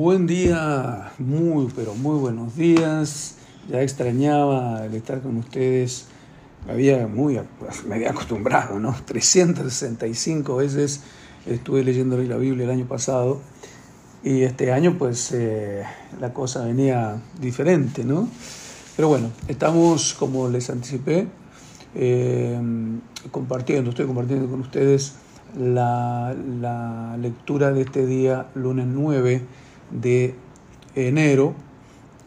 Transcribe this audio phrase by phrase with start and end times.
[0.00, 3.34] Buen día, muy, pero muy buenos días.
[3.68, 6.06] Ya extrañaba el estar con ustedes.
[6.64, 7.38] Me había, muy,
[7.86, 8.96] me había acostumbrado, ¿no?
[9.04, 11.02] 365 veces
[11.44, 13.42] estuve leyendo la Biblia el año pasado
[14.24, 15.82] y este año pues eh,
[16.18, 18.26] la cosa venía diferente, ¿no?
[18.96, 21.26] Pero bueno, estamos, como les anticipé,
[21.94, 22.58] eh,
[23.30, 25.16] compartiendo, estoy compartiendo con ustedes
[25.58, 29.42] la, la lectura de este día, lunes 9
[29.90, 30.34] de
[30.94, 31.54] enero.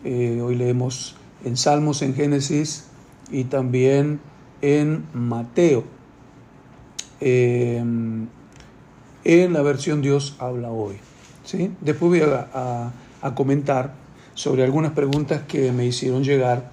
[0.04, 2.86] Eh, hoy leemos en Salmos, en Génesis
[3.32, 4.20] y también
[4.62, 5.84] en Mateo.
[7.22, 7.82] Eh,
[9.24, 10.98] en la versión Dios habla hoy.
[11.46, 11.72] ¿sí?
[11.82, 12.92] Después voy a,
[13.22, 13.94] a, comentar
[14.34, 16.72] sobre algunas preguntas que me hicieron llegar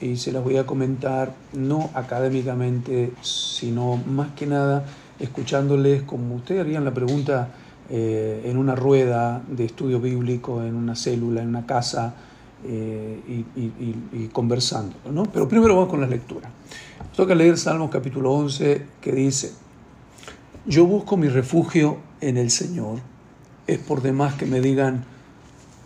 [0.00, 4.84] y se las voy a comentar no académicamente, sino más que nada
[5.18, 7.48] escuchándoles como ustedes harían la pregunta
[7.88, 12.14] eh, en una rueda de estudio bíblico, en una célula, en una casa
[12.64, 14.96] eh, y, conversando.
[15.12, 15.24] ¿no?
[15.24, 16.50] Pero primero vamos con la lectura.
[17.14, 19.52] Toca leer Salmos capítulo 11 que dice,
[20.66, 22.98] yo busco mi refugio en el Señor.
[23.68, 25.04] Es por demás que me digan,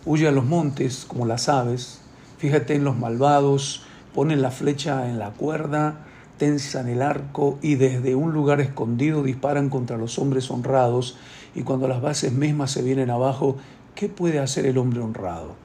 [0.05, 2.01] huye a los montes como las aves,
[2.39, 3.83] fíjate en los malvados,
[4.15, 9.69] ponen la flecha en la cuerda, tensan el arco y desde un lugar escondido disparan
[9.69, 11.17] contra los hombres honrados
[11.55, 13.57] y cuando las bases mismas se vienen abajo,
[13.95, 15.55] ¿qué puede hacer el hombre honrado?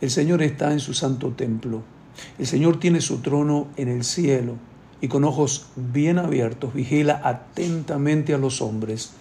[0.00, 1.82] El Señor está en su santo templo.
[2.38, 4.54] El Señor tiene su trono en el cielo
[5.00, 9.12] y con ojos bien abiertos vigila atentamente a los hombres.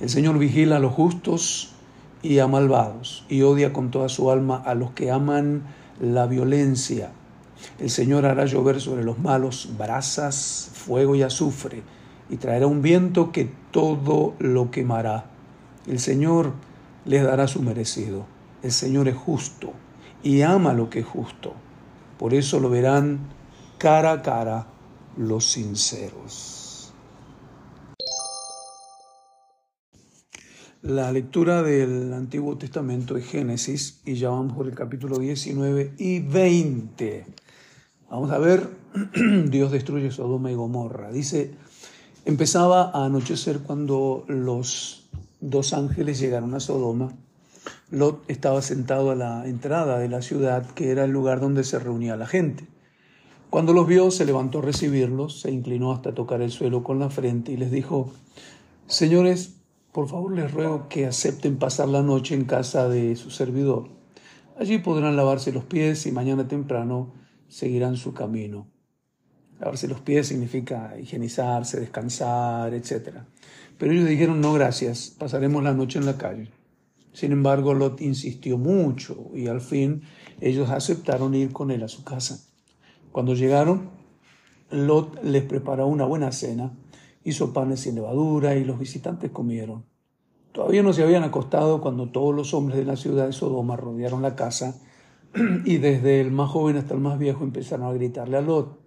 [0.00, 1.72] El Señor vigila a los justos
[2.22, 5.62] y a malvados y odia con toda su alma a los que aman
[6.00, 7.10] la violencia.
[7.78, 11.82] El Señor hará llover sobre los malos brasas, fuego y azufre
[12.32, 15.26] y traerá un viento que todo lo quemará.
[15.86, 16.54] El Señor
[17.04, 18.24] les dará su merecido.
[18.62, 19.74] El Señor es justo
[20.22, 21.52] y ama lo que es justo.
[22.18, 23.20] Por eso lo verán
[23.76, 24.66] cara a cara
[25.18, 26.94] los sinceros.
[30.80, 36.20] La lectura del Antiguo Testamento es Génesis y ya vamos por el capítulo 19 y
[36.20, 37.26] 20.
[38.10, 38.70] Vamos a ver,
[39.50, 41.12] Dios destruye Sodoma y Gomorra.
[41.12, 41.54] Dice,
[42.24, 45.10] Empezaba a anochecer cuando los
[45.40, 47.12] dos ángeles llegaron a Sodoma.
[47.90, 51.80] Lot estaba sentado a la entrada de la ciudad, que era el lugar donde se
[51.80, 52.68] reunía la gente.
[53.50, 57.10] Cuando los vio, se levantó a recibirlos, se inclinó hasta tocar el suelo con la
[57.10, 58.12] frente y les dijo,
[58.86, 59.56] Señores,
[59.90, 63.88] por favor les ruego que acepten pasar la noche en casa de su servidor.
[64.56, 67.12] Allí podrán lavarse los pies y mañana temprano
[67.48, 68.71] seguirán su camino.
[69.62, 73.18] Lavarse los pies significa higienizarse, descansar, etc.
[73.78, 76.50] Pero ellos dijeron, no, gracias, pasaremos la noche en la calle.
[77.12, 80.02] Sin embargo, Lot insistió mucho y al fin
[80.40, 82.40] ellos aceptaron ir con él a su casa.
[83.12, 83.90] Cuando llegaron,
[84.72, 86.72] Lot les preparó una buena cena,
[87.22, 89.84] hizo panes sin levadura y los visitantes comieron.
[90.50, 94.22] Todavía no se habían acostado cuando todos los hombres de la ciudad de Sodoma rodearon
[94.22, 94.80] la casa
[95.64, 98.81] y desde el más joven hasta el más viejo empezaron a gritarle a Lot,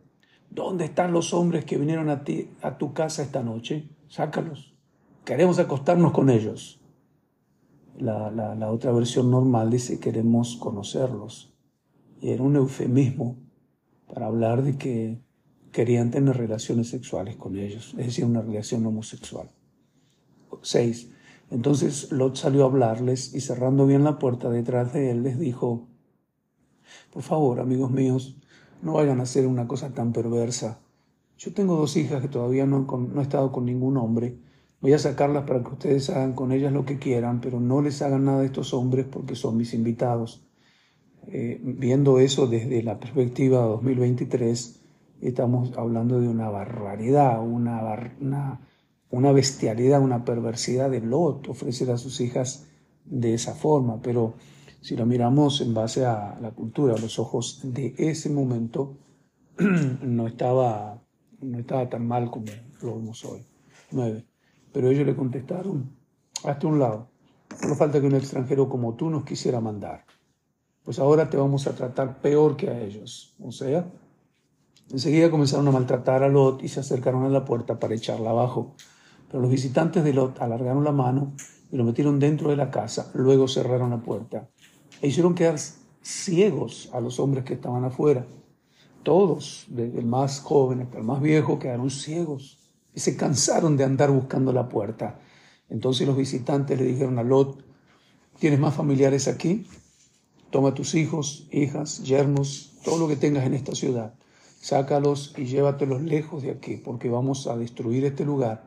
[0.55, 3.89] ¿Dónde están los hombres que vinieron a, ti, a tu casa esta noche?
[4.07, 4.73] Sácalos.
[5.25, 6.79] Queremos acostarnos con ellos.
[7.97, 11.53] La, la, otra versión normal dice queremos conocerlos.
[12.21, 13.35] Y era un eufemismo
[14.07, 15.19] para hablar de que
[15.73, 19.49] querían tener relaciones sexuales con ellos, es decir, una relación homosexual.
[20.61, 21.11] Seis.
[21.51, 25.89] Entonces Lot salió a hablarles y cerrando bien la puerta detrás de él les dijo,
[27.11, 28.37] por favor, amigos míos,
[28.81, 30.79] no vayan a hacer una cosa tan perversa.
[31.37, 34.37] Yo tengo dos hijas que todavía no, no he estado con ningún hombre.
[34.81, 38.01] Voy a sacarlas para que ustedes hagan con ellas lo que quieran, pero no les
[38.01, 40.45] hagan nada a estos hombres porque son mis invitados.
[41.27, 44.81] Eh, viendo eso desde la perspectiva 2023,
[45.21, 47.81] estamos hablando de una barbaridad, una,
[48.21, 48.61] una,
[49.09, 52.67] una bestialidad, una perversidad de Lot, ofrecer a sus hijas
[53.05, 54.01] de esa forma.
[54.01, 54.35] Pero
[54.85, 58.95] si lo miramos en base a la cultura, a los ojos de ese momento,
[59.57, 61.01] no estaba,
[61.41, 62.51] no estaba tan mal como
[62.83, 63.43] lo vemos hoy.
[63.89, 64.27] Nueve.
[64.71, 65.89] Pero ellos le contestaron,
[66.43, 67.07] hasta un lado,
[67.67, 70.05] no falta que un extranjero como tú nos quisiera mandar.
[70.83, 73.33] Pues ahora te vamos a tratar peor que a ellos.
[73.41, 73.87] O sea,
[74.91, 78.75] enseguida comenzaron a maltratar a Lot y se acercaron a la puerta para echarla abajo.
[79.29, 81.33] Pero los visitantes de Lot alargaron la mano
[81.71, 84.47] y lo metieron dentro de la casa, luego cerraron la puerta
[85.01, 85.57] e hicieron quedar
[86.01, 88.25] ciegos a los hombres que estaban afuera.
[89.03, 92.57] Todos, desde el más joven hasta el más viejo, quedaron ciegos
[92.93, 95.19] y se cansaron de andar buscando la puerta.
[95.69, 97.65] Entonces los visitantes le dijeron a Lot,
[98.39, 99.65] ¿Tienes más familiares aquí?
[100.49, 104.13] Toma tus hijos, hijas, yernos, todo lo que tengas en esta ciudad.
[104.59, 108.65] Sácalos y llévatelos lejos de aquí, porque vamos a destruir este lugar.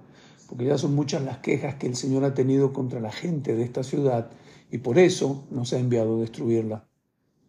[0.48, 3.62] Porque ya son muchas las quejas que el Señor ha tenido contra la gente de
[3.62, 4.30] esta ciudad
[4.70, 6.88] y por eso nos ha enviado a destruirla.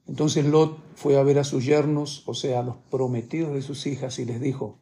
[0.07, 3.85] Entonces Lot fue a ver a sus yernos, o sea, a los prometidos de sus
[3.85, 4.79] hijas, y les dijo,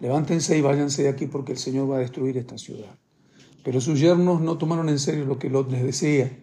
[0.00, 2.98] levántense y váyanse de aquí porque el Señor va a destruir esta ciudad.
[3.62, 6.34] Pero sus yernos no tomaron en serio lo que Lot les decía.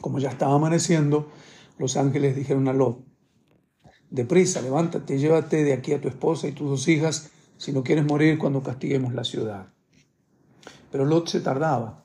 [0.00, 1.30] Como ya estaba amaneciendo,
[1.78, 3.04] los ángeles dijeron a Lot,
[4.10, 8.04] deprisa, levántate, llévate de aquí a tu esposa y tus dos hijas, si no quieres
[8.04, 9.72] morir cuando castiguemos la ciudad.
[10.90, 12.04] Pero Lot se tardaba.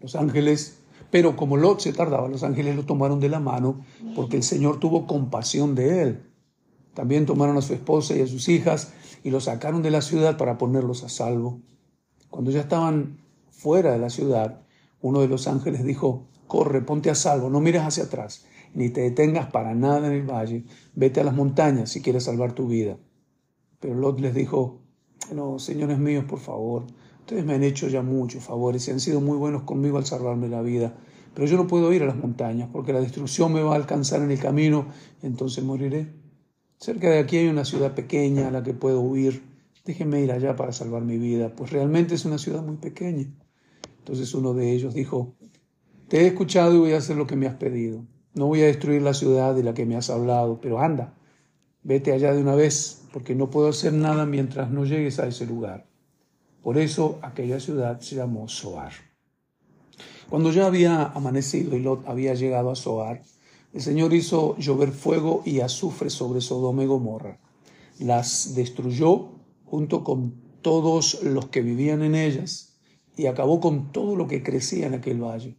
[0.00, 0.78] Los ángeles,
[1.14, 3.84] pero como Lot se tardaba, los ángeles lo tomaron de la mano
[4.16, 6.26] porque el Señor tuvo compasión de él.
[6.92, 10.36] También tomaron a su esposa y a sus hijas y lo sacaron de la ciudad
[10.36, 11.60] para ponerlos a salvo.
[12.30, 14.62] Cuando ya estaban fuera de la ciudad,
[15.00, 18.44] uno de los ángeles dijo, corre, ponte a salvo, no mires hacia atrás,
[18.74, 20.64] ni te detengas para nada en el valle,
[20.96, 22.98] vete a las montañas si quieres salvar tu vida.
[23.78, 24.80] Pero Lot les dijo,
[25.32, 26.86] no, señores míos, por favor,
[27.24, 30.46] ustedes me han hecho ya muchos favores y han sido muy buenos conmigo al salvarme
[30.46, 30.94] la vida,
[31.32, 34.20] pero yo no puedo ir a las montañas porque la destrucción me va a alcanzar
[34.20, 34.88] en el camino
[35.22, 36.12] y entonces moriré.
[36.76, 39.42] Cerca de aquí hay una ciudad pequeña a la que puedo huir.
[39.86, 43.26] Déjenme ir allá para salvar mi vida, pues realmente es una ciudad muy pequeña.
[44.00, 45.34] Entonces uno de ellos dijo,
[46.08, 48.04] te he escuchado y voy a hacer lo que me has pedido.
[48.34, 51.14] No voy a destruir la ciudad de la que me has hablado, pero anda,
[51.84, 55.46] vete allá de una vez, porque no puedo hacer nada mientras no llegues a ese
[55.46, 55.86] lugar.
[56.64, 58.92] Por eso aquella ciudad se llamó Soar.
[60.30, 63.20] Cuando ya había amanecido y Lot había llegado a Soar,
[63.74, 67.38] el Señor hizo llover fuego y azufre sobre Sodoma y Gomorra.
[67.98, 69.32] Las destruyó
[69.66, 72.78] junto con todos los que vivían en ellas
[73.14, 75.58] y acabó con todo lo que crecía en aquel valle.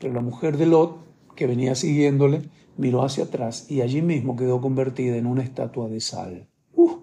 [0.00, 0.96] Pero la mujer de Lot,
[1.36, 2.42] que venía siguiéndole,
[2.76, 6.48] miró hacia atrás y allí mismo quedó convertida en una estatua de sal.
[6.74, 7.02] ¡Uh!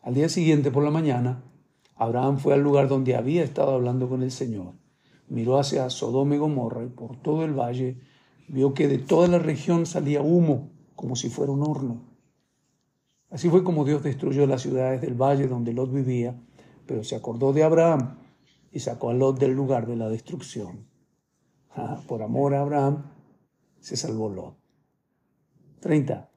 [0.00, 1.44] Al día siguiente, por la mañana,
[1.98, 4.74] Abraham fue al lugar donde había estado hablando con el Señor.
[5.28, 8.00] Miró hacia Sodoma y Gomorra y por todo el valle
[8.48, 12.08] vio que de toda la región salía humo como si fuera un horno.
[13.30, 16.40] Así fue como Dios destruyó las ciudades del valle donde Lot vivía,
[16.86, 18.16] pero se acordó de Abraham
[18.72, 20.86] y sacó a Lot del lugar de la destrucción.
[21.70, 23.04] Ah, por amor a Abraham
[23.80, 24.56] se salvó Lot.
[25.80, 26.30] 30.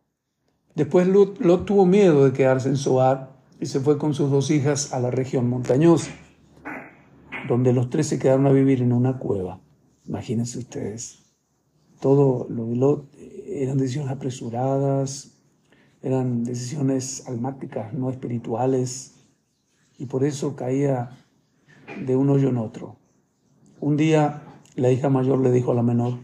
[0.75, 4.91] Después Lot, tuvo miedo de quedarse en Soar y se fue con sus dos hijas
[4.91, 6.11] a la región montañosa,
[7.47, 9.61] donde los tres se quedaron a vivir en una cueva.
[10.07, 11.19] Imagínense ustedes.
[11.99, 15.37] Todo lo de eran decisiones apresuradas,
[16.01, 19.13] eran decisiones almáticas, no espirituales,
[19.99, 21.11] y por eso caía
[22.03, 22.95] de un hoyo en otro.
[23.79, 24.41] Un día
[24.75, 26.17] la hija mayor le dijo a la menor,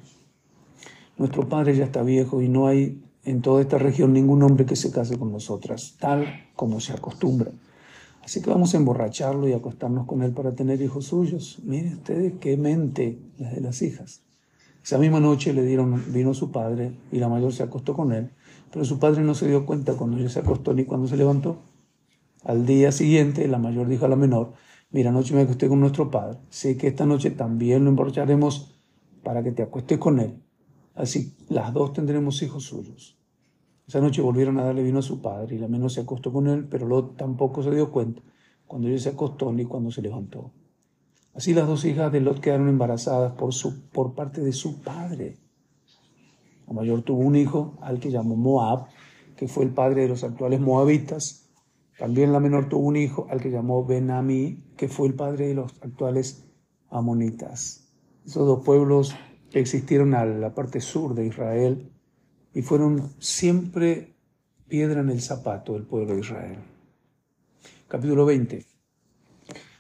[1.19, 4.77] nuestro padre ya está viejo y no hay en toda esta región ningún hombre que
[4.77, 6.25] se case con nosotras, tal
[6.55, 7.51] como se acostumbra.
[8.23, 11.59] Así que vamos a emborracharlo y acostarnos con él para tener hijos suyos.
[11.65, 14.21] Miren ustedes qué mente las de las hijas.
[14.81, 18.31] Esa misma noche le dieron, vino su padre y la mayor se acostó con él,
[18.71, 21.57] pero su padre no se dio cuenta cuando ella se acostó ni cuando se levantó.
[22.45, 24.53] Al día siguiente, la mayor dijo a la menor,
[24.89, 28.79] mira, anoche me acosté con nuestro padre, sé que esta noche también lo emborracharemos
[29.21, 30.46] para que te acuestes con él.
[30.97, 33.17] Así las dos tendremos hijos suyos.
[33.87, 36.47] Esa noche volvieron a darle vino a su padre y la menor se acostó con
[36.47, 38.21] él, pero Lot tampoco se dio cuenta
[38.65, 40.51] cuando ella se acostó ni cuando se levantó.
[41.33, 45.37] Así las dos hijas de Lot quedaron embarazadas por, su, por parte de su padre.
[46.65, 48.87] La mayor tuvo un hijo al que llamó Moab,
[49.35, 51.47] que fue el padre de los actuales moabitas,
[51.97, 55.53] también la menor tuvo un hijo al que llamó Benamí, que fue el padre de
[55.55, 56.45] los actuales
[56.89, 57.87] amonitas.
[58.25, 59.15] Esos dos pueblos
[59.53, 61.91] existieron a la parte sur de Israel
[62.53, 64.15] y fueron siempre
[64.67, 66.57] piedra en el zapato del pueblo de Israel.
[67.87, 68.65] Capítulo 20.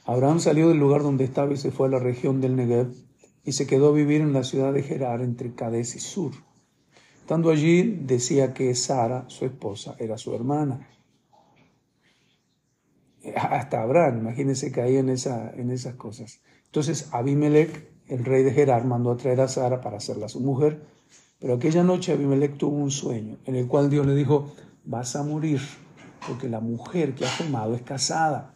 [0.05, 2.93] Abraham salió del lugar donde estaba y se fue a la región del Negev
[3.43, 6.31] y se quedó a vivir en la ciudad de Gerar entre Cades y Sur.
[7.19, 10.87] Estando allí, decía que Sara, su esposa, era su hermana
[13.35, 16.41] hasta Abraham, imagínense que en, esa, en esas cosas.
[16.65, 20.81] Entonces Abimelech, el rey de Gerar, mandó a traer a Sara para hacerla su mujer,
[21.39, 24.51] pero aquella noche Abimelech tuvo un sueño en el cual Dios le dijo,
[24.85, 25.61] vas a morir,
[26.27, 28.55] porque la mujer que has tomado es casada.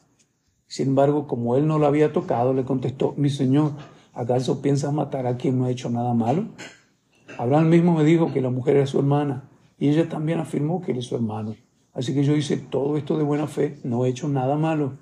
[0.67, 3.73] Sin embargo, como él no lo había tocado, le contestó, mi señor,
[4.13, 6.47] ¿acaso piensas matar a quien no ha hecho nada malo?
[7.37, 10.91] Abraham mismo me dijo que la mujer era su hermana, y ella también afirmó que
[10.91, 11.55] él su hermano.
[11.93, 14.93] Así que yo hice todo esto de buena fe, no he hecho nada malo.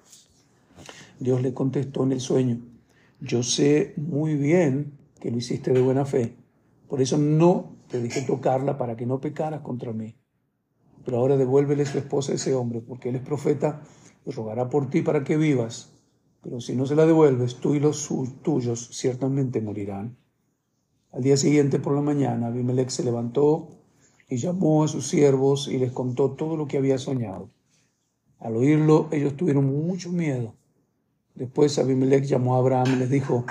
[1.19, 2.59] Dios le contestó en el sueño,
[3.19, 6.35] yo sé muy bien que lo hiciste de buena fe.
[6.87, 10.15] Por eso no te dejé tocarla para que no pecaras contra mí.
[11.03, 13.81] Pero ahora devuélvele su esposa a ese hombre, porque él es profeta
[14.25, 15.93] y rogará por ti para que vivas.
[16.41, 18.09] Pero si no se la devuelves, tú y los
[18.41, 20.17] tuyos ciertamente morirán.
[21.11, 23.69] Al día siguiente por la mañana, Abimelech se levantó
[24.29, 27.49] y llamó a sus siervos y les contó todo lo que había soñado.
[28.37, 30.53] Al oírlo, ellos tuvieron mucho miedo.
[31.39, 33.45] Después Abimelech llamó a Abraham y les dijo,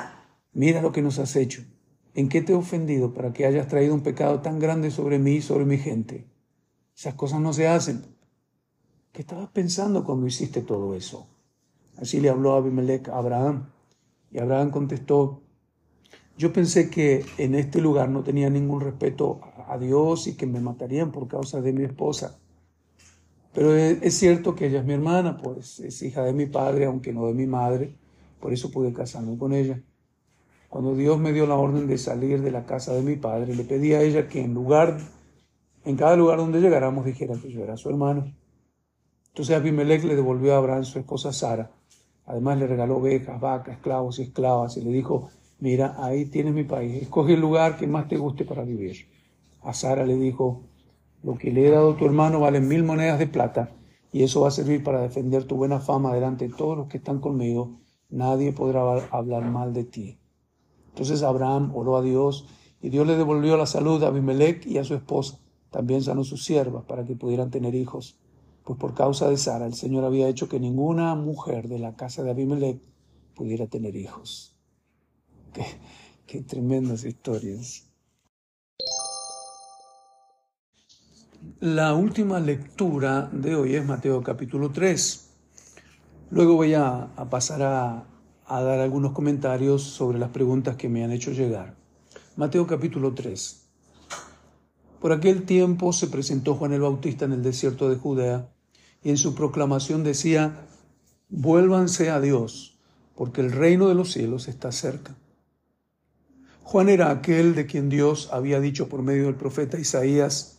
[0.53, 1.63] mira lo que nos has hecho.
[2.13, 5.37] ¿En qué te he ofendido para que hayas traído un pecado tan grande sobre mí
[5.37, 6.27] y sobre mi gente?
[6.95, 8.03] Esas cosas no se hacen.
[9.11, 11.29] ¿Qué estabas pensando cuando hiciste todo eso?
[11.97, 13.71] Así le habló Abimelech a Abraham.
[14.31, 15.41] Y Abraham contestó,
[16.37, 20.61] yo pensé que en este lugar no tenía ningún respeto a Dios y que me
[20.61, 22.39] matarían por causa de mi esposa.
[23.55, 27.13] Pero es cierto que ella es mi hermana, pues es hija de mi padre, aunque
[27.13, 27.95] no de mi madre,
[28.41, 29.81] por eso pude casarme con ella.
[30.69, 33.65] Cuando Dios me dio la orden de salir de la casa de mi padre, le
[33.65, 34.99] pedí a ella que en lugar,
[35.85, 38.33] en cada lugar donde llegáramos dijera que yo era su hermano.
[39.29, 41.71] Entonces Abimelech le devolvió a Abraham su esposa Sara.
[42.27, 46.65] Además le regaló ovejas, vacas, esclavos y esclavas y le dijo, mira, ahí tienes mi
[46.65, 49.07] país, escoge el lugar que más te guste para vivir.
[49.63, 50.63] A Sara le dijo,
[51.23, 53.71] lo que le he dado a tu hermano vale mil monedas de plata
[54.13, 56.99] y eso va a servir para defender tu buena fama delante de todos los que
[56.99, 57.79] están conmigo.
[58.09, 60.19] Nadie podrá hablar mal de ti.
[60.89, 62.47] Entonces Abraham oró a Dios
[62.81, 65.39] y Dios le devolvió la salud a Abimelech y a su esposa.
[65.71, 68.19] También sanó sus siervas para que pudieran tener hijos.
[68.65, 72.23] Pues por causa de Sara el Señor había hecho que ninguna mujer de la casa
[72.23, 72.81] de Abimelech
[73.35, 74.57] pudiera tener hijos.
[75.53, 75.65] Qué,
[76.27, 77.88] qué tremendas historias.
[81.61, 85.31] La última lectura de hoy es Mateo capítulo 3.
[86.31, 88.07] Luego voy a, pasar a,
[88.45, 91.77] a dar algunos comentarios sobre las preguntas que me han hecho llegar.
[92.35, 93.69] Mateo capítulo 3.
[95.01, 98.49] Por aquel tiempo se presentó Juan el Bautista en el desierto de Judea
[99.05, 100.67] y en su proclamación decía,
[101.29, 102.81] vuélvanse a Dios,
[103.15, 105.15] porque el reino de los cielos está cerca.
[106.65, 110.58] Juan era aquel de quien Dios había dicho por medio del profeta Isaías,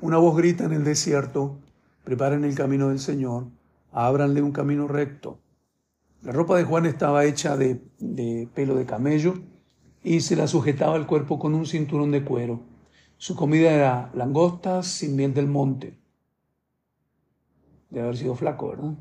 [0.00, 1.58] una voz grita en el desierto,
[2.04, 3.46] preparen el camino del Señor,
[3.92, 5.38] ábranle un camino recto.
[6.22, 7.80] La ropa de Juan estaba hecha de,
[8.54, 9.34] pelo de camello
[10.02, 12.60] y se la sujetaba al cuerpo con un cinturón de cuero.
[13.16, 15.98] Su comida era langostas sin miel del monte.
[17.90, 18.94] De haber sido flaco, ¿verdad?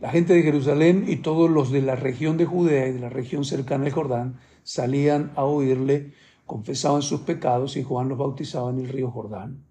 [0.00, 3.08] La gente de Jerusalén y todos los de la región de Judea y de la
[3.08, 6.12] región cercana al Jordán salían a oírle,
[6.46, 9.64] confesaban sus pecados y Juan los bautizaba en el río Jordán.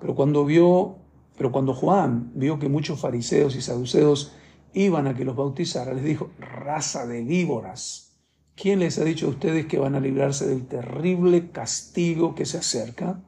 [0.00, 0.96] Pero cuando vio,
[1.36, 4.32] pero cuando Juan vio que muchos fariseos y saduceos
[4.74, 8.16] iban a que los bautizara, les dijo, raza de víboras,
[8.54, 12.58] ¿quién les ha dicho a ustedes que van a librarse del terrible castigo que se
[12.58, 13.22] acerca?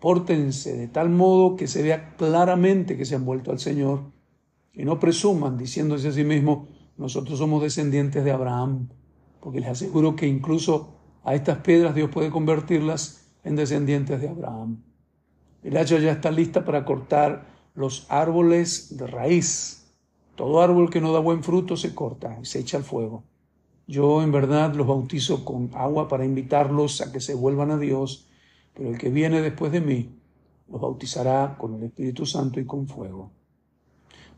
[0.00, 4.12] Pórtense de tal modo que se vea claramente que se han vuelto al Señor
[4.72, 8.88] y no presuman diciéndose a sí mismos, nosotros somos descendientes de Abraham,
[9.40, 14.82] porque les aseguro que incluso a estas piedras Dios puede convertirlas en descendientes de Abraham.
[15.62, 19.84] El hacha ya está lista para cortar los árboles de raíz
[20.34, 23.22] todo árbol que no da buen fruto se corta y se echa al fuego.
[23.86, 28.26] Yo en verdad los bautizo con agua para invitarlos a que se vuelvan a Dios,
[28.74, 30.18] pero el que viene después de mí
[30.68, 33.30] los bautizará con el Espíritu Santo y con fuego.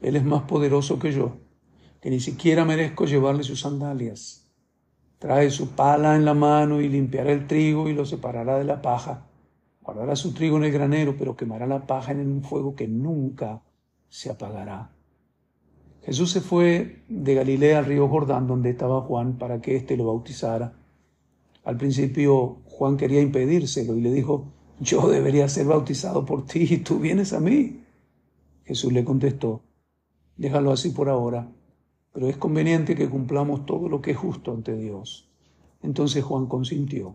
[0.02, 1.36] Él es más poderoso que yo,
[2.02, 4.45] que ni siquiera merezco llevarle sus sandalias.
[5.18, 8.82] Trae su pala en la mano y limpiará el trigo y lo separará de la
[8.82, 9.26] paja.
[9.82, 13.62] Guardará su trigo en el granero, pero quemará la paja en un fuego que nunca
[14.08, 14.90] se apagará.
[16.02, 20.06] Jesús se fue de Galilea al río Jordán, donde estaba Juan, para que éste lo
[20.06, 20.74] bautizara.
[21.64, 26.78] Al principio Juan quería impedírselo y le dijo, yo debería ser bautizado por ti y
[26.78, 27.82] tú vienes a mí.
[28.64, 29.62] Jesús le contestó,
[30.36, 31.48] déjalo así por ahora,
[32.16, 35.28] pero es conveniente que cumplamos todo lo que es justo ante Dios.
[35.82, 37.14] Entonces Juan consintió.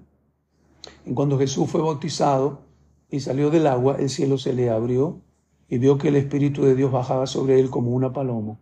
[1.08, 2.62] En cuando Jesús fue bautizado
[3.10, 5.20] y salió del agua, el cielo se le abrió
[5.67, 8.60] y vio que el Espíritu de Dios bajaba sobre él como una paloma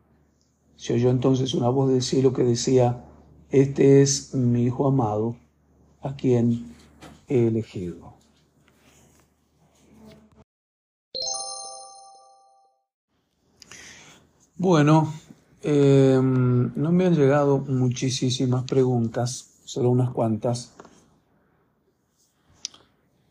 [0.80, 3.04] se oyó entonces una voz del cielo que decía,
[3.52, 5.36] este es mi Hijo amado,
[6.02, 6.74] a quien
[7.28, 8.14] he elegido.
[14.56, 15.14] Bueno,
[15.62, 20.74] em, no me han llegado muchísimas preguntas, solo unas cuantas.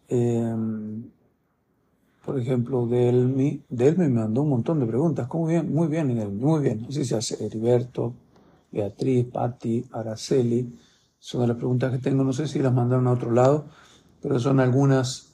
[0.09, 1.05] Em,
[2.25, 5.27] por ejemplo, Delmi, Delmi me mandó un montón de preguntas.
[5.29, 5.73] ¿Cómo bien?
[5.73, 6.87] Muy bien, muy bien.
[6.89, 8.15] Así se hace Heriberto,
[8.71, 10.79] Beatriz, Patti, Araceli,
[11.19, 13.67] Son las preguntas que tengo, no sé si las mandaron a otro lado,
[14.23, 15.33] pero son algunas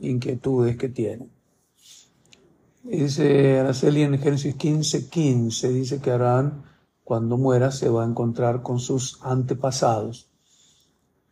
[0.00, 1.37] inquietudes que tienen.
[2.90, 6.62] Dice Araceli en Génesis 15, 15, dice que Abraham
[7.04, 10.30] cuando muera se va a encontrar con sus antepasados.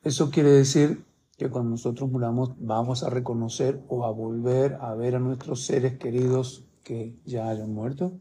[0.02, 1.06] Eso quiere decir
[1.38, 5.98] que cuando nosotros muramos vamos a reconocer o a volver a ver a nuestros seres
[5.98, 8.12] queridos que ya hayan muerto.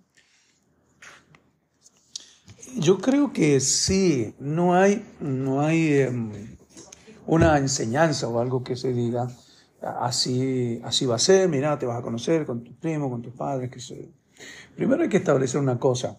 [2.77, 6.57] Yo creo que sí, no hay, no hay em,
[7.27, 9.27] una enseñanza o algo que se diga
[9.85, 13.33] así, así va a ser, mira, te vas a conocer con tus primos, con tus
[13.33, 13.93] padres.
[14.75, 16.17] Primero hay que establecer una cosa.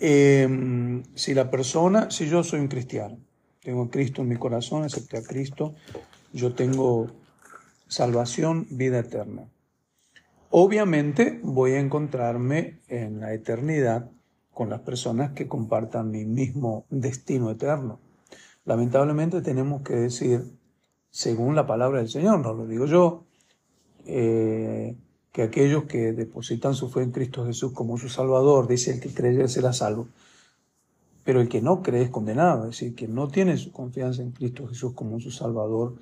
[0.00, 3.18] Em, si la persona, si yo soy un cristiano,
[3.60, 5.74] tengo a Cristo en mi corazón, acepté a Cristo,
[6.32, 7.08] yo tengo
[7.88, 9.48] salvación, vida eterna.
[10.50, 14.10] Obviamente voy a encontrarme en la eternidad
[14.54, 18.00] con las personas que compartan mi mismo destino eterno.
[18.64, 20.57] Lamentablemente tenemos que decir,
[21.10, 23.24] según la palabra del Señor, no lo digo yo,
[24.06, 24.96] eh,
[25.32, 29.10] que aquellos que depositan su fe en Cristo Jesús como su Salvador, dice el que
[29.10, 30.08] cree será salvo,
[31.24, 34.32] pero el que no cree es condenado, es decir, que no tiene su confianza en
[34.32, 35.96] Cristo Jesús como su Salvador,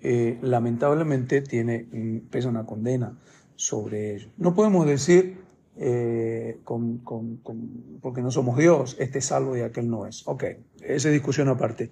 [0.00, 1.86] eh, lamentablemente tiene,
[2.30, 3.18] pesa una condena
[3.56, 4.30] sobre ellos.
[4.36, 5.38] No podemos decir,
[5.76, 7.02] eh, con,
[8.00, 10.26] porque no somos Dios, este es salvo y aquel no es.
[10.26, 10.44] Ok,
[10.82, 11.90] esa discusión aparte.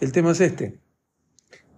[0.00, 0.78] El tema es este,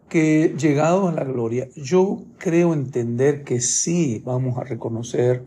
[0.08, 5.44] que llegados a la gloria, yo creo entender que sí vamos a reconocer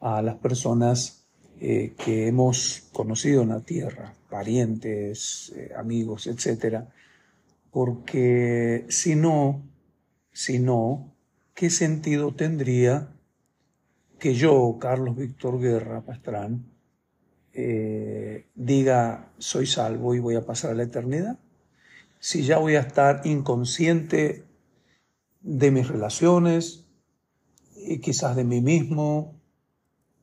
[0.00, 1.26] a las personas
[1.60, 6.88] eh, que hemos conocido en la tierra, parientes, eh, amigos, etcétera,
[7.70, 9.62] porque si no,
[10.32, 11.14] si no,
[11.54, 13.08] ¿qué sentido tendría
[14.18, 16.64] que yo, Carlos Víctor Guerra Pastrán,
[17.52, 21.38] eh, diga soy salvo y voy a pasar a la eternidad?
[22.18, 24.44] Si ya voy a estar inconsciente
[25.40, 26.86] de mis relaciones
[27.76, 29.34] y quizás de mí mismo.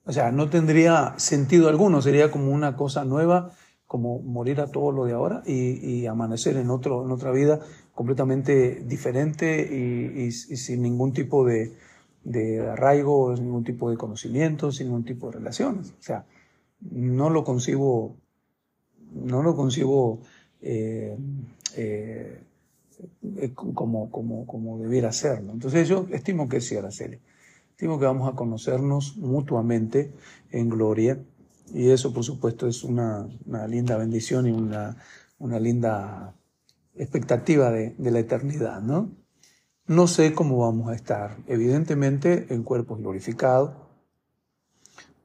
[0.05, 3.51] O sea, no tendría sentido alguno, sería como una cosa nueva,
[3.87, 7.59] como morir a todo lo de ahora y, amanecer en, otro, en otra vida
[7.93, 11.73] completamente diferente y sin ningún tipo de,
[12.25, 15.91] de arraigo, sin ningún tipo de conocimiento, sin ningún tipo de relaciones.
[15.91, 16.25] O sea,
[16.81, 18.17] no lo concibo,
[19.13, 20.19] no lo concibo
[20.61, 21.15] eh,
[21.75, 22.41] eh,
[23.53, 25.53] como, como, como debiera serlo.
[25.53, 27.19] Entonces yo estimo que sí, Araceli.
[27.71, 30.13] Estimo que vamos a conocernos mutuamente
[30.51, 31.19] en gloria
[31.73, 34.95] y eso por supuesto es una, una linda bendición y una,
[35.39, 36.33] una linda
[36.95, 39.11] expectativa de, de la eternidad, ¿no?
[39.87, 43.71] No sé cómo vamos a estar, evidentemente en cuerpos glorificados.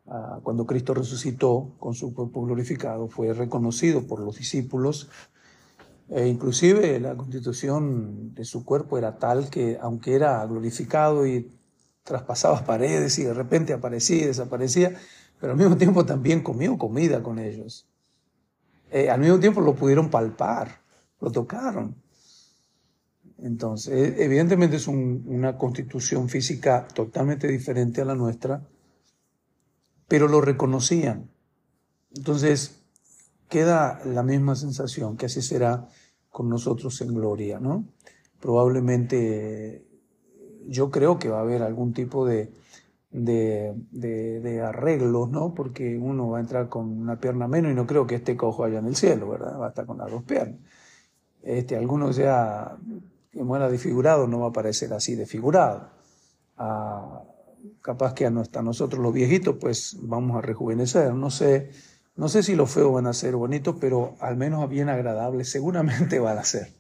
[0.07, 5.09] Ah, cuando Cristo resucitó con su cuerpo glorificado, fue reconocido por los discípulos.
[6.11, 11.53] E inclusive la constitución de su cuerpo era tal que, aunque era glorificado y
[12.03, 14.96] traspasaba paredes y de repente aparecía y desaparecía,
[15.40, 17.87] pero al mismo tiempo también comió comida con ellos.
[18.90, 20.81] Eh, al mismo tiempo lo pudieron palpar,
[21.20, 21.94] lo tocaron.
[23.38, 28.66] Entonces, e, evidentemente es una constitución física totalmente diferente a la nuestra,
[30.09, 31.31] pero lo reconocían.
[32.16, 32.81] Entonces,
[33.49, 35.88] queda la misma sensación que así será
[36.31, 37.85] con nosotros en gloria, ¿no?
[38.40, 39.85] Probablemente
[40.66, 42.53] yo creo que va a haber algún tipo de,
[43.11, 45.55] de, de, arreglos, ¿no?
[45.55, 48.64] Porque uno va a entrar con una pierna menos y no creo que esté cojo
[48.64, 49.59] allá en el cielo, ¿verdad?
[49.59, 50.61] Va a estar con las dos piernas.
[51.43, 52.77] Este, algunos ya
[53.33, 55.88] que muera desfigurado no va a parecer así desfigurado.
[56.57, 57.23] Ah,
[57.83, 61.14] capaz que a nosotros los viejitos pues vamos a rejuvenecer.
[61.14, 61.71] No sé,
[62.20, 66.18] no sé si los feos van a ser bonitos, pero al menos bien agradables seguramente
[66.18, 66.70] van a ser.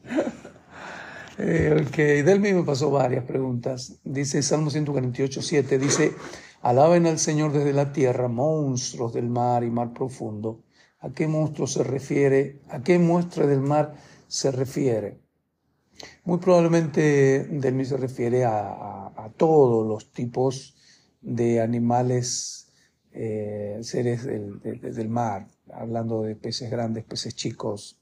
[1.38, 3.94] el que del mismo pasó varias preguntas.
[4.04, 6.12] Dice Salmo 148, 7, dice,
[6.60, 10.60] alaben al Señor desde la tierra, monstruos del mar y mar profundo.
[10.98, 12.60] ¿A qué monstruo se refiere?
[12.68, 13.94] ¿A qué muestra del mar
[14.28, 15.22] se refiere?
[16.24, 20.76] Muy probablemente Delmi se refiere a, todos los tipos
[21.22, 22.69] de animales,
[23.12, 27.98] eh, seres del, mar, hablando de peces grandes, peces chicos.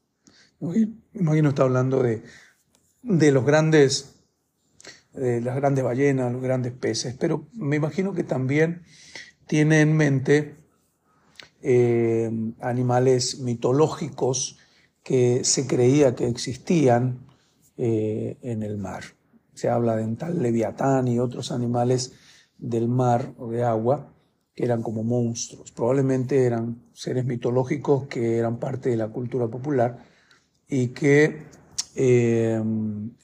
[1.14, 2.22] Imagino está hablando de,
[3.02, 4.16] de los grandes,
[5.14, 8.82] de las grandes ballenas, los grandes peces, pero me imagino que también
[9.46, 10.56] tiene en mente
[11.62, 14.58] eh, animales mitológicos
[15.02, 17.26] que se creía que existían
[17.78, 19.04] eh, en el mar.
[19.54, 22.12] Se habla de tal leviatán y otros animales
[22.58, 24.12] del mar o de agua
[24.58, 25.70] que eran como monstruos.
[25.70, 30.04] Probablemente eran seres mitológicos que eran parte de la cultura popular
[30.68, 31.42] y que
[31.94, 32.60] eh,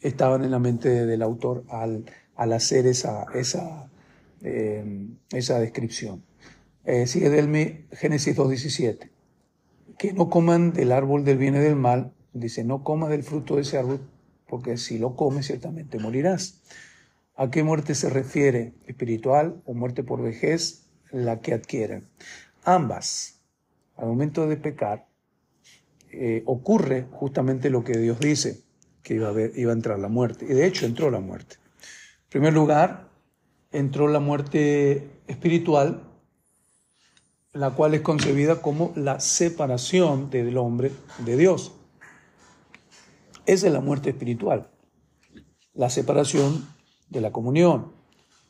[0.00, 2.04] estaban en la mente del autor al,
[2.36, 3.90] al hacer esa, esa,
[4.42, 6.22] eh, esa descripción.
[6.84, 7.48] Eh, sigue del
[7.90, 9.10] Génesis 2.17.
[9.98, 12.12] Que no coman del árbol del bien y del mal.
[12.32, 14.08] Dice, no comas del fruto de ese árbol,
[14.46, 16.62] porque si lo comes ciertamente morirás.
[17.34, 18.74] ¿A qué muerte se refiere?
[18.86, 20.83] ¿Espiritual o muerte por vejez?
[21.14, 22.08] La que adquieren.
[22.64, 23.40] Ambas,
[23.96, 25.06] al momento de pecar,
[26.10, 28.64] eh, ocurre justamente lo que Dios dice,
[29.04, 30.44] que iba a, iba a entrar la muerte.
[30.44, 31.54] Y de hecho entró la muerte.
[32.24, 33.10] En primer lugar,
[33.70, 36.02] entró la muerte espiritual,
[37.52, 41.76] la cual es concebida como la separación del hombre de Dios.
[43.46, 44.68] Esa es la muerte espiritual,
[45.74, 46.66] la separación
[47.08, 47.93] de la comunión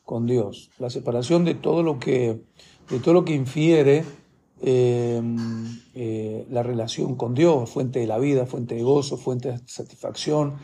[0.05, 2.41] con Dios, la separación de todo lo que,
[2.89, 4.05] de todo lo que infiere
[4.61, 9.59] em, eh, la relación con Dios, fuente de la vida, fuente de gozo, fuente de
[9.65, 10.55] satisfacción,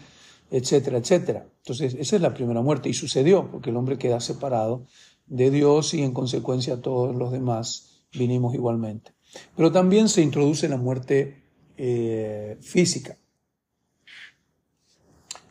[0.52, 1.48] etcétera, etcétera.
[1.58, 4.86] Entonces, esa es la primera muerte y sucedió porque el hombre queda separado
[5.26, 9.14] de Dios y en consecuencia todos los demás vinimos igualmente.
[9.56, 11.44] Pero también se introduce la muerte
[11.78, 13.18] eh, física.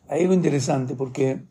[0.08, 1.42] Hay algo interesante porque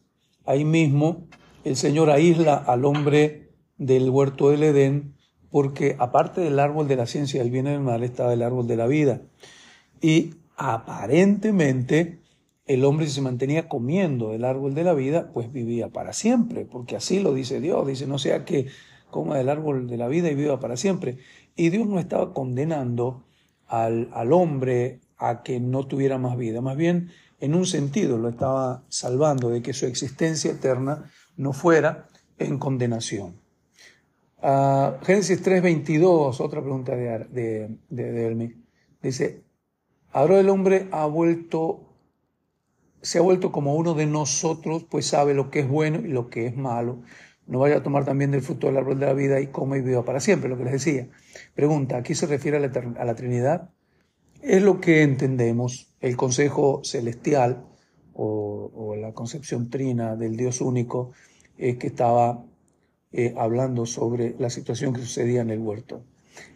[0.46, 1.28] ahí mismo
[1.64, 5.16] el Señor aísla al hombre del huerto del Edén
[5.52, 8.68] porque aparte del árbol de la ciencia del bien y del mal estaba el árbol
[8.68, 9.22] de la vida.
[10.02, 12.20] Y aparentemente
[12.66, 16.66] el hombre si se mantenía comiendo el árbol de la vida, pues vivía para siempre,
[16.66, 18.68] porque así lo dice Dios, dice, no sea que
[19.10, 21.18] coma del árbol de la vida y viva para siempre.
[21.56, 23.24] Y Dios no estaba condenando
[23.68, 28.30] al, al hombre a que no tuviera más vida, más bien en un sentido lo
[28.30, 33.40] estaba salvando de que su existencia eterna no fuera en condenación.
[34.42, 38.56] Uh, Génesis 3:22, otra pregunta de, de, de,
[39.02, 39.44] dice,
[40.12, 41.86] ahora el hombre ha vuelto
[43.02, 46.30] se ha vuelto como uno de nosotros, pues sabe lo que es bueno y lo
[46.30, 47.00] que es malo.
[47.48, 49.82] No vaya a tomar también del fruto del árbol de la vida y come y
[49.82, 51.08] viva para siempre, lo que les decía.
[51.56, 53.70] Pregunta, ¿aquí se refiere a la Trinidad?
[54.42, 57.69] Es lo que entendemos, el consejo celestial
[58.22, 61.12] o, la concepción trina del Dios único
[61.58, 62.44] eh, que estaba
[63.12, 66.04] eh, hablando sobre la situación que sucedía en el huerto.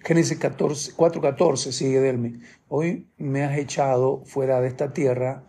[0.03, 2.39] Génesis 4.14 sigue Delmi.
[2.67, 5.45] Hoy me has echado fuera de esta tierra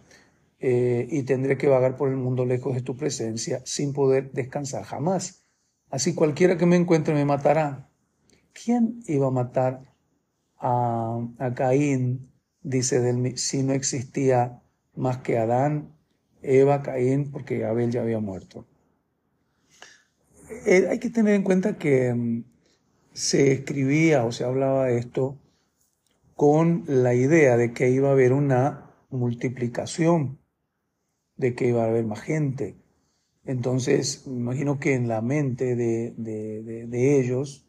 [0.60, 4.84] eh, y tendré que vagar por el mundo lejos de tu presencia sin poder descansar
[4.84, 5.44] jamás.
[5.90, 7.88] Así cualquiera que me encuentre me matará.
[8.52, 9.82] ¿Quién iba a matar
[10.58, 12.30] a, Caín,
[12.62, 14.62] dice del, si no existía
[14.94, 15.93] más que Adán,
[16.44, 18.66] Eva, Caín, porque Abel ya había muerto?
[20.66, 22.44] Eh, hay que tener en cuenta que mm,
[23.12, 25.38] se escribía o se hablaba de esto
[26.36, 30.38] con la idea de que iba a haber una multiplicación
[31.36, 32.76] de que iba a haber más gente.
[33.44, 37.66] Entonces, me imagino que en la mente de, de, ellos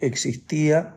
[0.00, 0.96] existía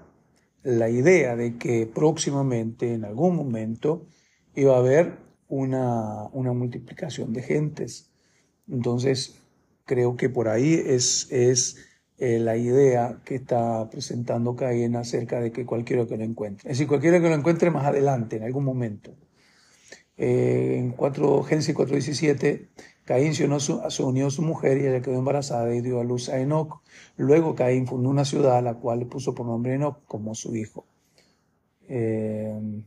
[0.63, 4.07] la idea de que próximamente, en algún momento,
[4.55, 8.09] iba a haber una, una multiplicación de gentes.
[8.67, 9.41] Entonces,
[9.85, 11.77] creo que por ahí es, es
[12.17, 16.69] eh, la idea que está presentando Caín acerca de que cualquiera que lo encuentre.
[16.69, 19.11] Es decir, cualquiera que lo encuentre más adelante, en algún momento.
[20.17, 22.67] Eh, en 4, Génesis 4.17,
[23.03, 26.03] Caín se unió, su, unió a su mujer y ella quedó embarazada y dio a
[26.03, 26.81] luz a Enoch.
[27.17, 30.55] Luego Caín fundó una ciudad a la cual le puso por nombre Enoch como su
[30.55, 30.85] hijo.
[31.87, 32.81] Eh,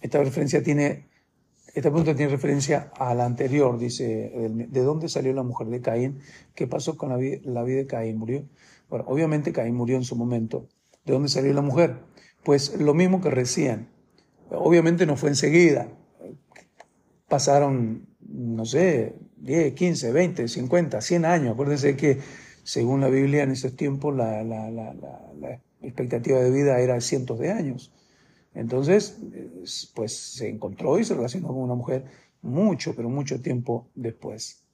[0.00, 1.08] esta referencia tiene,
[1.68, 4.32] esta pregunta tiene referencia a la anterior, dice,
[4.68, 6.20] ¿de dónde salió la mujer de Caín?
[6.54, 8.18] ¿Qué pasó con la vida, la vida de Caín?
[8.18, 8.44] ¿Murió?
[8.88, 10.66] Bueno, obviamente Caín murió en su momento.
[11.04, 11.96] ¿De dónde salió la mujer?
[12.44, 13.88] Pues lo mismo que recién
[14.50, 15.88] Obviamente no fue enseguida.
[17.28, 21.52] Pasaron, no sé, 10, 15, 20, 50, 100 años.
[21.52, 22.18] Acuérdense que,
[22.62, 27.92] según la Biblia, en esos tiempos la, expectativa de vida era cientos de años.
[28.54, 29.18] Entonces,
[29.94, 32.04] pues se encontró y se relacionó con una mujer
[32.42, 34.64] mucho, pero mucho tiempo después.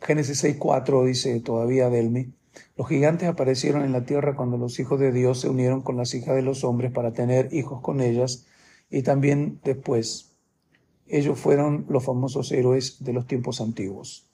[0.00, 2.32] Génesis 6.4 dice todavía Delmi,
[2.76, 6.14] los gigantes aparecieron en la tierra cuando los hijos de Dios se unieron con las
[6.14, 8.46] hijas de los hombres para tener hijos con ellas
[8.90, 10.32] y también después.
[11.06, 14.28] Ellos fueron los famosos héroes de los tiempos antiguos.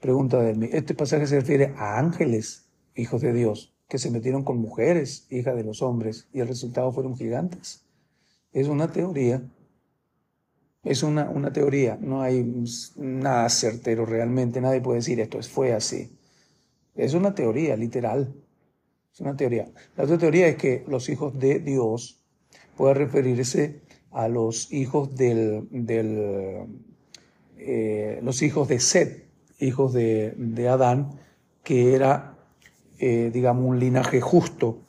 [0.00, 0.68] Pregunta de mí.
[0.72, 5.54] Este pasaje se refiere a ángeles, hijos de Dios, que se metieron con mujeres, hijas
[5.56, 7.84] de los hombres, y el resultado fueron gigantes.
[8.52, 9.42] Es una teoría.
[10.84, 11.98] Es una, una teoría.
[12.00, 12.44] No hay
[12.96, 14.60] nada certero realmente.
[14.60, 16.10] Nadie puede decir esto fue así.
[16.94, 18.34] Es una teoría, literal.
[19.12, 19.70] Es una teoría.
[19.96, 22.22] La otra teoría es que los hijos de Dios
[22.76, 26.66] puede referirse a los hijos del, del
[27.56, 31.20] eh, los hijos de Set, hijos de, de Adán,
[31.62, 32.36] que era,
[32.98, 34.80] eh, digamos, un linaje justo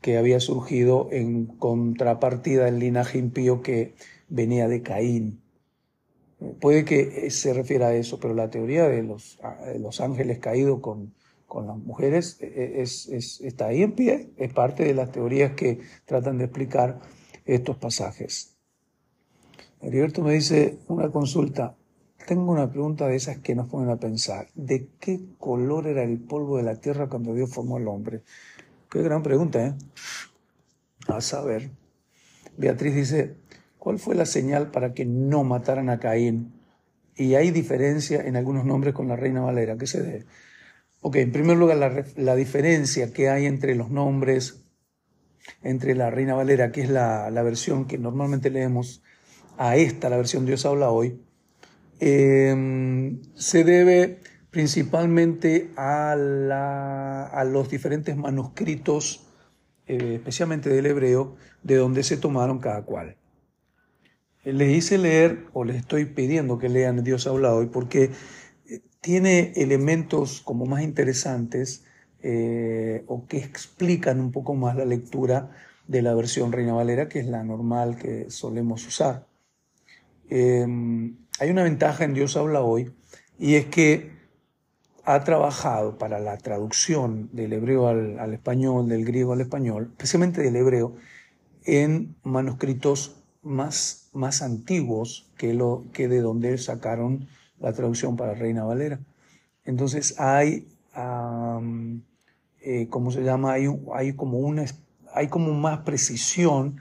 [0.00, 3.94] que había surgido en contrapartida del linaje impío que
[4.28, 5.40] venía de Caín.
[6.60, 9.38] Puede que se refiera a eso, pero la teoría de los,
[9.80, 11.14] los ángeles caídos con,
[11.66, 15.80] las mujeres e, es, es, está ahí en pie, es parte de las teorías que
[16.04, 17.00] tratan de explicar
[17.44, 18.58] estos pasajes.
[19.80, 21.76] Heriberto me dice una consulta.
[22.26, 24.48] Tengo una pregunta de esas que nos ponen a pensar.
[24.54, 28.22] ¿De qué color era el polvo de la tierra cuando Dios formó al hombre?
[28.90, 29.74] Qué gran pregunta, ¿eh?
[31.08, 31.70] A saber.
[32.56, 33.36] Beatriz dice,
[33.78, 36.52] ¿cuál fue la señal para que no mataran a Caín?
[37.16, 39.76] Y hay diferencia en algunos nombres con la reina Valera.
[39.76, 40.26] ¿Qué se debe?
[41.00, 44.64] Ok, en primer lugar, la, la, diferencia que hay entre los nombres,
[45.62, 49.02] entre la Reina Valera, que es la, la versión que normalmente leemos,
[49.58, 51.20] a esta, la versión Dios habla hoy,
[52.00, 54.20] eh, se debe
[54.50, 56.14] principalmente a,
[57.46, 59.26] los diferentes manuscritos,
[59.86, 63.16] eh, especialmente del hebreo, de donde se tomaron cada cual.
[64.44, 68.12] Les hice leer, o les estoy pidiendo que lean Dios habla hoy, porque
[68.68, 71.84] eh, tiene elementos como más interesantes
[72.22, 75.50] eh, o que explican un poco más la lectura
[75.86, 79.26] de la versión Reina Valera, que es la normal que solemos usar.
[80.30, 82.92] Em, hay una ventaja en Dios habla hoy
[83.38, 84.17] y es que
[85.10, 90.54] ha trabajado para la traducción del hebreo al, español, del griego al español, especialmente del
[90.54, 90.96] hebreo,
[91.64, 97.26] en manuscritos más, más antiguos que, lo, que de donde sacaron
[97.58, 99.00] la traducción para Reina Valera.
[99.64, 100.68] Entonces hay,
[102.60, 103.54] eh, ¿cómo se llama?
[103.54, 104.66] Hay, como una,
[105.14, 106.76] hay como más precisión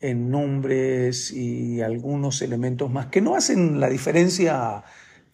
[0.00, 4.82] en nombres y algunos elementos más que no hacen la diferencia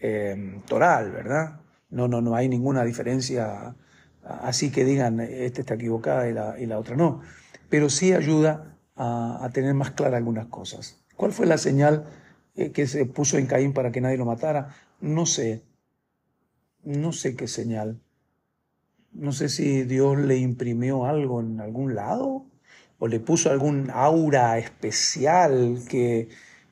[0.00, 1.62] eh, toral, ¿verdad?
[1.92, 3.76] No, no, no hay ninguna diferencia
[4.24, 6.28] así que digan, esta está equivocada
[6.59, 7.20] y la, otra no,
[7.68, 11.02] pero sí ayuda a, tener más claras algunas cosas.
[11.16, 12.07] ¿Cuál fue la señal
[12.55, 14.74] eh, que se puso en Caín para que nadie lo matara?
[15.00, 15.62] No sé,
[16.85, 18.00] no sé qué señal.
[19.12, 22.46] No sé si Dios le imprimió algo en algún lado
[22.98, 26.28] o le puso algún aura especial que,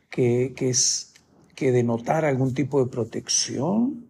[0.09, 1.12] que, que, es,
[1.54, 4.10] que denotara algún tipo de protección.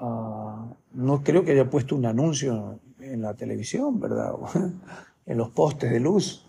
[0.00, 4.34] Uh, no creo que haya puesto un anuncio en la televisión, ¿verdad?
[5.26, 6.46] en los postes de luz.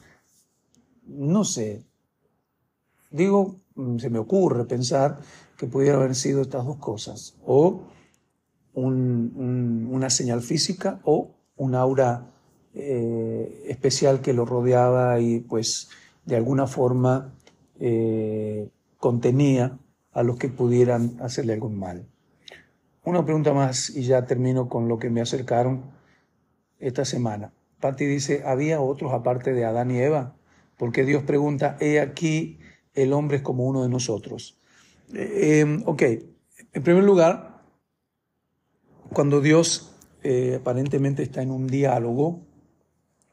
[1.08, 1.84] No sé.
[3.12, 5.20] Digo, mm, se me ocurre pensar
[5.58, 7.36] que pudiera haber sido estas dos cosas.
[7.46, 7.82] O
[8.74, 12.32] un, un, una señal física o un aura
[12.74, 15.90] eh, especial que lo rodeaba y pues
[16.26, 17.34] de alguna forma
[17.80, 19.78] eh, contenía
[20.12, 22.06] a los que pudieran hacerle algún mal.
[23.10, 25.82] Una pregunta más y ya termino con lo que me acercaron
[26.78, 27.52] esta semana.
[27.80, 30.36] Patti dice, ¿había otros aparte de Adán y Eva?
[30.78, 32.60] Porque Dios pregunta, he aquí,
[32.94, 34.60] el hombre es como uno de nosotros.
[35.16, 37.64] Eh, em, ok, en primer lugar,
[39.12, 39.96] cuando Dios
[40.56, 42.46] aparentemente está en un diálogo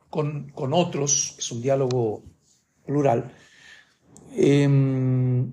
[0.09, 2.23] con, con otros, es un diálogo
[2.87, 3.31] plural.
[4.35, 5.53] Em,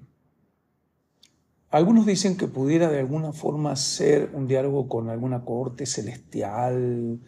[1.73, 7.19] algunos dicen que pudiera de alguna forma ser un diálogo con alguna corte celestial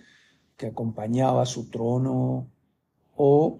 [0.56, 2.48] que acompañaba su trono
[3.16, 3.60] o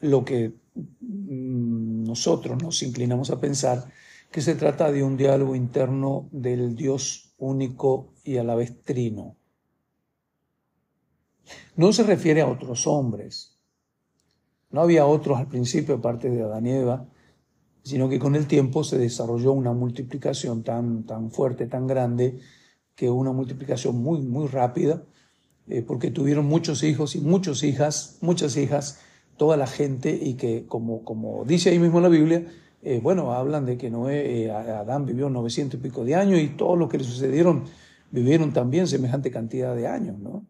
[0.00, 3.84] lo que mm, nosotros nos inclinamos a pensar
[4.32, 9.36] que se trata de un diálogo interno del Dios único y a la vez trino.
[11.76, 13.56] No se refiere a otros hombres.
[14.70, 17.06] No había otros al principio, aparte de Adán y Eva,
[17.86, 22.40] sino que con el tiempo se desarrolló una multiplicación tan, tan fuerte, tan grande,
[22.96, 25.04] que una multiplicación muy, muy rápida,
[25.68, 28.98] eh, porque tuvieron muchos hijos y muchas hijas, muchas hijas,
[29.36, 32.44] toda la gente, y que, como, como dice ahí mismo la Biblia,
[32.82, 36.48] eh, bueno, hablan de que Noé, eh, Adán vivió 900 y pico de años y
[36.48, 37.66] todos los que le sucedieron
[38.10, 40.44] vivieron también semejante cantidad de años, ¿no?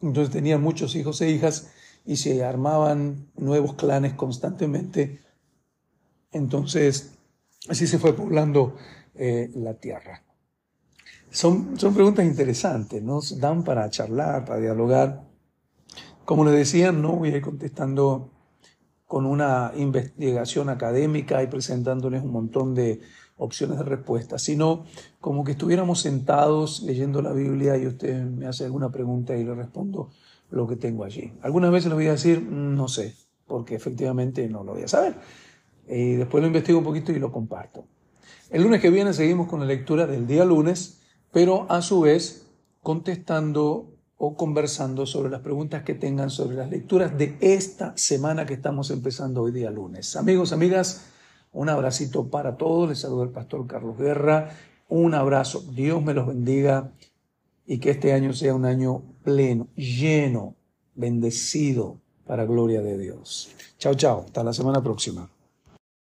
[0.00, 1.72] Entonces tenían muchos hijos e hijas
[2.06, 5.20] y se armaban nuevos clanes constantemente.
[6.32, 7.18] Entonces,
[7.68, 8.76] así se fue poblando
[9.14, 10.22] eh, la tierra.
[11.30, 15.22] Son, son preguntas interesantes, nos dan para charlar, para dialogar.
[16.24, 18.30] Como les decía, no voy a ir contestando
[19.06, 23.00] con una investigación académica y presentándoles un montón de
[23.38, 24.84] opciones de respuesta, sino
[25.20, 29.54] como que estuviéramos sentados leyendo la Biblia y usted me hace alguna pregunta y le
[29.54, 30.10] respondo
[30.50, 31.32] lo que tengo allí.
[31.42, 33.16] Algunas veces le voy a decir, mm, no sé,
[33.46, 35.16] porque efectivamente no lo voy a saber.
[35.90, 37.84] Y después lo investigo un poquito y lo comparto.
[38.48, 41.00] El lunes que viene seguimos con la lectura del día lunes,
[41.32, 42.46] pero a su vez
[42.82, 48.54] contestando o conversando sobre las preguntas que tengan sobre las lecturas de esta semana que
[48.54, 50.14] estamos empezando hoy día lunes.
[50.14, 51.06] Amigos, amigas,
[51.52, 52.88] un abracito para todos.
[52.88, 54.50] Les saluda el pastor Carlos Guerra.
[54.88, 55.64] Un abrazo.
[55.72, 56.92] Dios me los bendiga
[57.66, 60.54] y que este año sea un año pleno, lleno,
[60.94, 63.50] bendecido para gloria de Dios.
[63.78, 64.24] Chao, chao.
[64.26, 65.28] Hasta la semana próxima.